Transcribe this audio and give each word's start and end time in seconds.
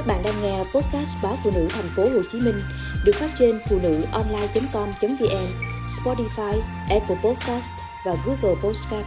Các 0.00 0.06
bạn 0.06 0.22
đang 0.24 0.42
nghe 0.42 0.58
podcast 0.58 1.16
báo 1.22 1.34
phụ 1.44 1.50
nữ 1.54 1.66
thành 1.70 1.88
phố 1.96 2.02
Hồ 2.02 2.22
Chí 2.32 2.40
Minh 2.40 2.54
được 3.04 3.12
phát 3.14 3.30
trên 3.38 3.58
phụ 3.68 3.78
nữ 3.82 4.02
online.com.vn, 4.12 5.46
Spotify, 5.86 6.60
Apple 6.90 7.16
Podcast 7.24 7.72
và 8.06 8.16
Google 8.26 8.60
Podcast. 8.62 9.06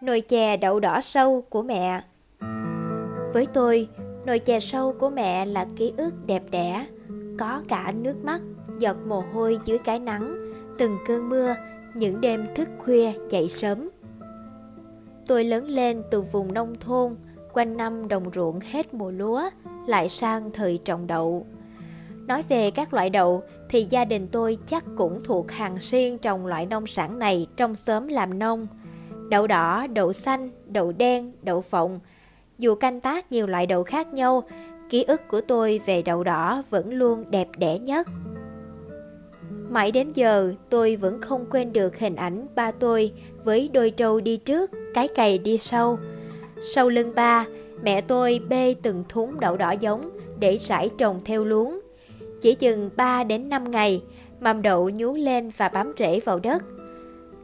Nồi 0.00 0.20
chè 0.20 0.56
đậu 0.56 0.80
đỏ 0.80 1.00
sâu 1.00 1.44
của 1.50 1.62
mẹ 1.62 2.02
Với 3.34 3.46
tôi, 3.46 3.88
nồi 4.24 4.38
chè 4.38 4.60
sâu 4.60 4.92
của 4.92 5.10
mẹ 5.10 5.46
là 5.46 5.66
ký 5.76 5.92
ức 5.96 6.14
đẹp 6.26 6.42
đẽ, 6.50 6.86
có 7.38 7.62
cả 7.68 7.92
nước 7.96 8.16
mắt, 8.24 8.40
giọt 8.78 8.96
mồ 9.06 9.24
hôi 9.32 9.58
dưới 9.64 9.78
cái 9.78 9.98
nắng, 9.98 10.36
từng 10.78 10.98
cơn 11.06 11.28
mưa, 11.28 11.54
những 11.94 12.20
đêm 12.20 12.46
thức 12.54 12.68
khuya 12.78 13.12
dậy 13.30 13.48
sớm. 13.48 13.88
Tôi 15.26 15.44
lớn 15.44 15.68
lên 15.68 16.02
từ 16.10 16.22
vùng 16.22 16.54
nông 16.54 16.74
thôn, 16.80 17.16
quanh 17.56 17.76
năm 17.76 18.08
đồng 18.08 18.30
ruộng 18.34 18.60
hết 18.60 18.94
mùa 18.94 19.10
lúa, 19.10 19.50
lại 19.86 20.08
sang 20.08 20.50
thời 20.52 20.78
trồng 20.84 21.06
đậu. 21.06 21.46
Nói 22.26 22.44
về 22.48 22.70
các 22.70 22.94
loại 22.94 23.10
đậu 23.10 23.42
thì 23.68 23.86
gia 23.90 24.04
đình 24.04 24.28
tôi 24.28 24.58
chắc 24.66 24.84
cũng 24.96 25.24
thuộc 25.24 25.50
hàng 25.50 25.80
xuyên 25.80 26.18
trồng 26.18 26.46
loại 26.46 26.66
nông 26.66 26.86
sản 26.86 27.18
này 27.18 27.46
trong 27.56 27.74
xóm 27.74 28.08
làm 28.08 28.38
nông. 28.38 28.66
Đậu 29.30 29.46
đỏ, 29.46 29.86
đậu 29.86 30.12
xanh, 30.12 30.50
đậu 30.66 30.92
đen, 30.92 31.32
đậu 31.42 31.60
phộng. 31.60 32.00
Dù 32.58 32.74
canh 32.74 33.00
tác 33.00 33.32
nhiều 33.32 33.46
loại 33.46 33.66
đậu 33.66 33.82
khác 33.82 34.06
nhau, 34.12 34.42
ký 34.90 35.02
ức 35.02 35.20
của 35.28 35.40
tôi 35.40 35.80
về 35.86 36.02
đậu 36.02 36.24
đỏ 36.24 36.62
vẫn 36.70 36.94
luôn 36.94 37.30
đẹp 37.30 37.48
đẽ 37.58 37.78
nhất. 37.78 38.08
Mãi 39.68 39.92
đến 39.92 40.12
giờ, 40.14 40.54
tôi 40.70 40.96
vẫn 40.96 41.20
không 41.20 41.46
quên 41.50 41.72
được 41.72 41.98
hình 41.98 42.16
ảnh 42.16 42.46
ba 42.54 42.70
tôi 42.70 43.12
với 43.44 43.70
đôi 43.72 43.90
trâu 43.90 44.20
đi 44.20 44.36
trước, 44.36 44.70
cái 44.94 45.08
cày 45.08 45.38
đi 45.38 45.58
sau. 45.58 45.98
Sau 46.60 46.88
lưng 46.88 47.12
ba, 47.14 47.46
mẹ 47.82 48.00
tôi 48.00 48.40
bê 48.48 48.74
từng 48.82 49.04
thúng 49.08 49.40
đậu 49.40 49.56
đỏ 49.56 49.70
giống 49.70 50.10
để 50.38 50.56
rải 50.56 50.90
trồng 50.98 51.20
theo 51.24 51.44
luống. 51.44 51.80
Chỉ 52.40 52.54
chừng 52.54 52.90
3 52.96 53.24
đến 53.24 53.48
5 53.48 53.70
ngày, 53.70 54.02
mầm 54.40 54.62
đậu 54.62 54.90
nhú 54.90 55.14
lên 55.14 55.50
và 55.56 55.68
bám 55.68 55.92
rễ 55.98 56.20
vào 56.20 56.38
đất. 56.38 56.62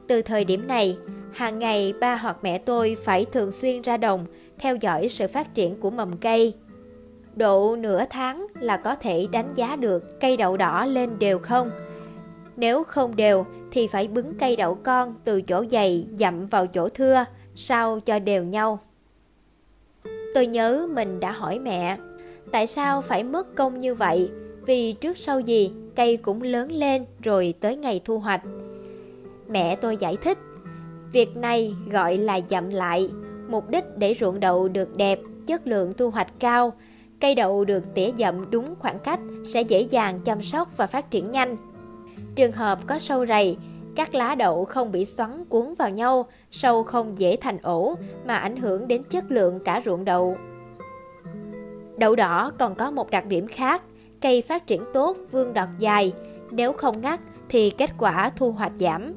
Từ 0.09 0.23
thời 0.23 0.45
điểm 0.45 0.67
này, 0.67 0.99
hàng 1.33 1.59
ngày 1.59 1.95
ba 2.01 2.17
hoặc 2.17 2.37
mẹ 2.43 2.59
tôi 2.59 2.97
phải 3.03 3.25
thường 3.25 3.53
xuyên 3.53 3.83
ra 3.83 3.97
đồng 3.97 4.27
theo 4.59 4.77
dõi 4.77 5.09
sự 5.09 5.29
phát 5.29 5.55
triển 5.55 5.81
của 5.81 5.91
mầm 5.91 6.17
cây. 6.17 6.55
Độ 7.37 7.77
nửa 7.77 8.05
tháng 8.11 8.47
là 8.61 8.77
có 8.77 8.95
thể 8.95 9.27
đánh 9.33 9.53
giá 9.55 9.77
được 9.77 10.21
cây 10.21 10.37
đậu 10.37 10.57
đỏ 10.57 10.85
lên 10.85 11.19
đều 11.19 11.39
không. 11.39 11.71
Nếu 12.57 12.85
không 12.85 13.17
đều 13.17 13.47
thì 13.71 13.87
phải 13.87 14.09
bứng 14.09 14.35
cây 14.35 14.57
đậu 14.57 14.75
con 14.75 15.15
từ 15.25 15.43
chỗ 15.43 15.65
dày 15.71 16.07
dặm 16.17 16.47
vào 16.47 16.67
chỗ 16.67 16.89
thưa, 16.89 17.25
sao 17.55 18.01
cho 18.01 18.19
đều 18.19 18.45
nhau. 18.45 18.81
Tôi 20.35 20.47
nhớ 20.47 20.89
mình 20.91 21.21
đã 21.21 21.33
hỏi 21.33 21.59
mẹ, 21.59 21.97
tại 22.53 22.67
sao 22.67 23.03
phải 23.03 23.25
mất 23.25 23.55
công 23.55 23.79
như 23.79 23.95
vậy? 23.95 24.31
Vì 24.67 24.93
trước 24.93 25.19
sau 25.19 25.41
gì 25.41 25.73
cây 25.97 26.17
cũng 26.17 26.43
lớn 26.43 26.73
lên 26.73 27.05
rồi 27.23 27.55
tới 27.61 27.77
ngày 27.77 28.01
thu 28.05 28.19
hoạch. 28.19 28.43
Mẹ 29.49 29.77
tôi 29.77 29.97
giải 29.97 30.17
thích, 30.17 30.39
việc 31.13 31.37
này 31.37 31.75
gọi 31.91 32.17
là 32.17 32.41
dặm 32.49 32.71
lại, 32.71 33.11
mục 33.49 33.71
đích 33.71 33.85
để 33.97 34.17
ruộng 34.21 34.41
đậu 34.41 34.69
được 34.69 34.97
đẹp, 34.97 35.21
chất 35.47 35.67
lượng 35.67 35.93
thu 35.95 36.11
hoạch 36.11 36.29
cao, 36.39 36.73
cây 37.21 37.35
đậu 37.35 37.65
được 37.65 37.85
tỉa 37.95 38.11
dặm 38.19 38.51
đúng 38.51 38.75
khoảng 38.79 38.99
cách 38.99 39.21
sẽ 39.53 39.63
dễ 39.63 39.81
dàng 39.81 40.21
chăm 40.25 40.43
sóc 40.43 40.69
và 40.77 40.87
phát 40.87 41.11
triển 41.11 41.31
nhanh. 41.31 41.57
Trường 42.35 42.53
hợp 42.53 42.79
có 42.87 42.99
sâu 42.99 43.27
rầy, 43.27 43.57
các 43.97 44.15
lá 44.15 44.35
đậu 44.35 44.65
không 44.65 44.93
bị 44.93 45.05
xoắn 45.05 45.45
cuốn 45.45 45.75
vào 45.79 45.91
nhau, 45.91 46.27
sâu 46.51 46.83
không 46.83 47.19
dễ 47.19 47.37
thành 47.41 47.59
ổ 47.63 47.95
mà 48.27 48.37
ảnh 48.37 48.57
hưởng 48.57 48.89
đến 48.89 49.03
chất 49.03 49.25
lượng 49.29 49.61
cả 49.65 49.83
ruộng 49.85 50.05
đậu. 50.05 50.37
Đậu 51.97 52.17
đỏ 52.17 52.53
còn 52.59 52.75
có 52.75 52.91
một 52.91 53.11
đặc 53.11 53.27
điểm 53.27 53.47
khác, 53.47 53.83
cây 54.21 54.43
phát 54.43 54.67
triển 54.67 54.85
tốt, 54.93 55.17
vương 55.31 55.55
đọt 55.55 55.69
dài, 55.79 56.13
nếu 56.51 56.73
không 56.73 57.01
ngắt 57.01 57.21
thì 57.49 57.71
kết 57.71 57.91
quả 57.99 58.31
thu 58.37 58.53
hoạch 58.53 58.73
giảm. 58.77 59.15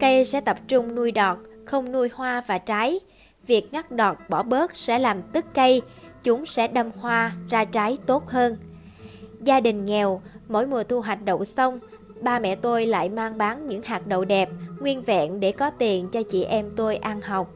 Cây 0.00 0.24
sẽ 0.24 0.40
tập 0.40 0.56
trung 0.68 0.94
nuôi 0.94 1.12
đọt, 1.12 1.38
không 1.64 1.92
nuôi 1.92 2.10
hoa 2.14 2.42
và 2.46 2.58
trái. 2.58 3.00
Việc 3.46 3.72
ngắt 3.72 3.90
đọt 3.90 4.16
bỏ 4.28 4.42
bớt 4.42 4.76
sẽ 4.76 4.98
làm 4.98 5.22
tức 5.22 5.44
cây, 5.54 5.82
chúng 6.22 6.46
sẽ 6.46 6.68
đâm 6.68 6.90
hoa 7.00 7.32
ra 7.50 7.64
trái 7.64 7.98
tốt 8.06 8.28
hơn. 8.28 8.56
Gia 9.40 9.60
đình 9.60 9.86
nghèo, 9.86 10.20
mỗi 10.48 10.66
mùa 10.66 10.82
thu 10.84 11.00
hoạch 11.00 11.24
đậu 11.24 11.44
xong, 11.44 11.80
ba 12.22 12.38
mẹ 12.38 12.54
tôi 12.54 12.86
lại 12.86 13.08
mang 13.08 13.38
bán 13.38 13.66
những 13.66 13.82
hạt 13.82 14.06
đậu 14.06 14.24
đẹp, 14.24 14.48
nguyên 14.80 15.02
vẹn 15.02 15.40
để 15.40 15.52
có 15.52 15.70
tiền 15.70 16.08
cho 16.12 16.22
chị 16.22 16.44
em 16.44 16.70
tôi 16.76 16.96
ăn 16.96 17.20
học. 17.20 17.50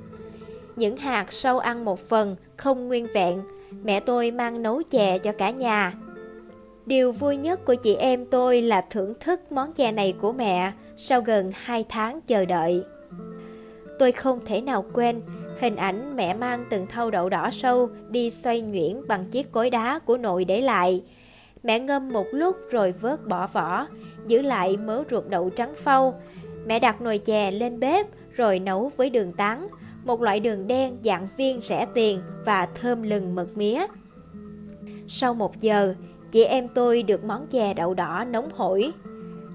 Những 0.77 0.97
hạt 0.97 1.33
sâu 1.33 1.59
ăn 1.59 1.85
một 1.85 2.09
phần, 2.09 2.37
không 2.57 2.89
nguyên 2.89 3.07
vẹn, 3.15 3.43
mẹ 3.85 4.01
tôi 4.01 4.31
mang 4.31 4.63
nấu 4.63 4.83
chè 4.83 5.19
cho 5.19 5.33
cả 5.33 5.51
nhà. 5.51 5.95
Điều 6.87 7.13
vui 7.13 7.37
nhất 7.37 7.65
của 7.65 7.75
chị 7.75 7.95
em 7.95 8.27
tôi 8.27 8.63
là 8.63 8.81
thưởng 8.81 9.15
thức 9.21 9.53
món 9.53 9.73
chè 9.73 9.93
này 9.93 10.15
của 10.21 10.33
mẹ 10.33 10.73
sau 10.97 11.21
gần 11.21 11.51
2 11.55 11.85
tháng 11.89 12.21
chờ 12.21 12.45
đợi. 12.45 12.85
Tôi 13.99 14.13
không 14.13 14.41
thể 14.47 14.61
nào 14.61 14.85
quên 14.93 15.21
hình 15.61 15.77
ảnh 15.77 16.17
mẹ 16.17 16.35
mang 16.35 16.65
từng 16.71 16.87
thau 16.87 17.11
đậu 17.11 17.29
đỏ 17.29 17.51
sâu 17.53 17.91
đi 18.09 18.31
xoay 18.31 18.61
nhuyễn 18.61 19.09
bằng 19.09 19.25
chiếc 19.25 19.53
cối 19.53 19.71
đá 19.71 19.99
của 19.99 20.17
nội 20.17 20.45
để 20.45 20.61
lại. 20.61 21.03
Mẹ 21.63 21.79
ngâm 21.79 22.09
một 22.09 22.27
lúc 22.33 22.57
rồi 22.71 22.93
vớt 22.93 23.27
bỏ 23.27 23.47
vỏ, 23.47 23.87
giữ 24.27 24.43
lại 24.43 24.77
mớ 24.77 25.03
ruột 25.11 25.25
đậu 25.29 25.51
trắng 25.51 25.75
phau. 25.77 26.21
Mẹ 26.67 26.79
đặt 26.79 27.01
nồi 27.01 27.19
chè 27.19 27.51
lên 27.51 27.81
bếp 27.81 28.07
rồi 28.33 28.59
nấu 28.59 28.93
với 28.97 29.11
đường 29.11 29.33
tán, 29.33 29.69
một 30.05 30.23
loại 30.23 30.41
đường 30.41 30.67
đen 30.67 30.97
dạng 31.05 31.29
viên 31.37 31.61
rẻ 31.63 31.87
tiền 31.95 32.21
và 32.45 32.67
thơm 32.67 33.03
lừng 33.03 33.35
mật 33.35 33.57
mía. 33.57 33.87
Sau 35.09 35.35
một 35.35 35.61
giờ, 35.61 35.95
chị 36.31 36.45
em 36.45 36.69
tôi 36.69 37.03
được 37.03 37.25
món 37.25 37.47
chè 37.47 37.75
đậu 37.75 37.95
đỏ 37.95 38.25
nóng 38.31 38.49
hổi. 38.53 38.93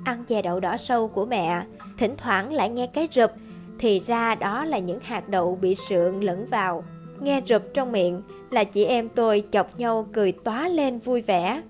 Ăn 0.06 0.24
chè 0.26 0.42
đậu 0.42 0.60
đỏ 0.60 0.78
sâu 0.78 1.08
của 1.08 1.26
mẹ, 1.26 1.64
thỉnh 1.98 2.16
thoảng 2.18 2.54
lại 2.54 2.70
nghe 2.70 2.88
cái 2.88 3.08
rụp, 3.12 3.32
thì 3.80 4.00
ra 4.00 4.36
đó 4.36 4.66
là 4.66 4.78
những 4.78 5.00
hạt 5.00 5.30
đậu 5.30 5.56
bị 5.56 5.76
sượng 5.76 6.24
lẫn 6.24 6.46
vào. 6.46 6.84
Nghe 7.20 7.42
rụp 7.48 7.62
trong 7.74 7.92
miệng 7.92 8.22
là 8.52 8.64
chị 8.64 8.86
em 8.86 9.10
tôi 9.10 9.44
chọc 9.52 9.80
nhau 9.80 10.08
cười 10.14 10.32
tóa 10.32 10.68
lên 10.68 11.00
vui 11.00 11.22
vẻ. 11.22 11.62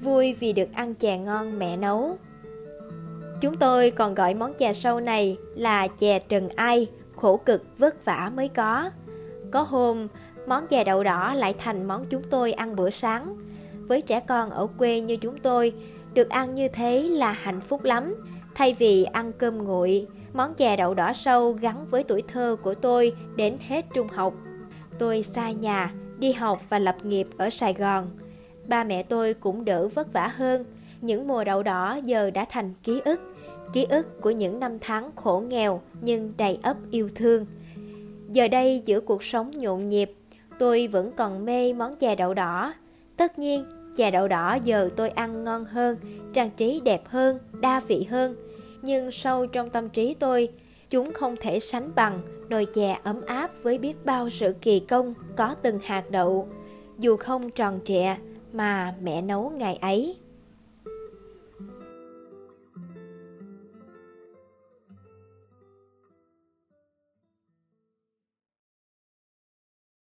Vui 0.00 0.34
vì 0.34 0.52
được 0.52 0.68
ăn 0.74 0.94
chè 0.94 1.18
ngon 1.18 1.58
mẹ 1.58 1.76
nấu. 1.76 2.16
Chúng 3.44 3.56
tôi 3.56 3.90
còn 3.90 4.14
gọi 4.14 4.34
món 4.34 4.54
chè 4.54 4.72
sâu 4.72 5.00
này 5.00 5.36
là 5.54 5.86
chè 5.86 6.18
trần 6.18 6.48
ai, 6.48 6.86
khổ 7.16 7.36
cực 7.36 7.78
vất 7.78 8.04
vả 8.04 8.30
mới 8.36 8.48
có. 8.48 8.90
Có 9.50 9.62
hôm, 9.62 10.08
món 10.46 10.66
chè 10.66 10.84
đậu 10.84 11.04
đỏ 11.04 11.34
lại 11.34 11.54
thành 11.58 11.84
món 11.84 12.06
chúng 12.10 12.22
tôi 12.30 12.52
ăn 12.52 12.76
bữa 12.76 12.90
sáng. 12.90 13.36
Với 13.88 14.02
trẻ 14.02 14.20
con 14.20 14.50
ở 14.50 14.66
quê 14.78 15.00
như 15.00 15.16
chúng 15.16 15.38
tôi, 15.38 15.72
được 16.14 16.28
ăn 16.28 16.54
như 16.54 16.68
thế 16.68 17.02
là 17.02 17.32
hạnh 17.32 17.60
phúc 17.60 17.84
lắm. 17.84 18.14
Thay 18.54 18.74
vì 18.78 19.04
ăn 19.04 19.32
cơm 19.32 19.64
nguội, 19.64 20.06
món 20.32 20.54
chè 20.54 20.76
đậu 20.76 20.94
đỏ 20.94 21.12
sâu 21.12 21.52
gắn 21.52 21.86
với 21.90 22.02
tuổi 22.02 22.22
thơ 22.28 22.56
của 22.62 22.74
tôi 22.74 23.12
đến 23.36 23.56
hết 23.68 23.84
trung 23.94 24.08
học. 24.08 24.34
Tôi 24.98 25.22
xa 25.22 25.50
nhà, 25.50 25.92
đi 26.18 26.32
học 26.32 26.60
và 26.68 26.78
lập 26.78 26.96
nghiệp 27.02 27.28
ở 27.38 27.50
Sài 27.50 27.74
Gòn. 27.74 28.10
Ba 28.66 28.84
mẹ 28.84 29.02
tôi 29.02 29.34
cũng 29.34 29.64
đỡ 29.64 29.88
vất 29.88 30.12
vả 30.12 30.28
hơn. 30.28 30.64
Những 31.04 31.28
mùa 31.28 31.44
đậu 31.44 31.62
đỏ 31.62 31.98
giờ 32.04 32.30
đã 32.30 32.46
thành 32.50 32.74
ký 32.82 33.00
ức 33.04 33.20
ký 33.72 33.86
ức 33.88 34.20
của 34.20 34.30
những 34.30 34.60
năm 34.60 34.78
tháng 34.80 35.10
khổ 35.16 35.42
nghèo 35.48 35.80
nhưng 36.00 36.32
đầy 36.38 36.58
ấp 36.62 36.76
yêu 36.90 37.08
thương. 37.14 37.46
Giờ 38.28 38.48
đây 38.48 38.82
giữa 38.84 39.00
cuộc 39.00 39.22
sống 39.22 39.50
nhộn 39.50 39.86
nhịp, 39.86 40.12
tôi 40.58 40.86
vẫn 40.86 41.12
còn 41.16 41.44
mê 41.44 41.72
món 41.72 41.96
chè 41.96 42.16
đậu 42.16 42.34
đỏ. 42.34 42.74
Tất 43.16 43.38
nhiên, 43.38 43.64
chè 43.96 44.10
đậu 44.10 44.28
đỏ 44.28 44.58
giờ 44.64 44.90
tôi 44.96 45.08
ăn 45.08 45.44
ngon 45.44 45.64
hơn, 45.64 45.96
trang 46.32 46.50
trí 46.56 46.80
đẹp 46.80 47.02
hơn, 47.08 47.38
đa 47.60 47.80
vị 47.80 48.06
hơn. 48.10 48.36
Nhưng 48.82 49.10
sâu 49.10 49.46
trong 49.46 49.70
tâm 49.70 49.88
trí 49.88 50.14
tôi, 50.14 50.48
chúng 50.90 51.12
không 51.12 51.36
thể 51.40 51.60
sánh 51.60 51.90
bằng 51.94 52.20
nồi 52.48 52.66
chè 52.74 52.98
ấm 53.02 53.20
áp 53.26 53.50
với 53.62 53.78
biết 53.78 54.04
bao 54.04 54.30
sự 54.30 54.54
kỳ 54.62 54.80
công 54.80 55.14
có 55.36 55.54
từng 55.62 55.78
hạt 55.84 56.10
đậu, 56.10 56.48
dù 56.98 57.16
không 57.16 57.50
tròn 57.50 57.80
trịa 57.84 58.14
mà 58.52 58.94
mẹ 59.02 59.22
nấu 59.22 59.50
ngày 59.50 59.78
ấy. 59.80 60.16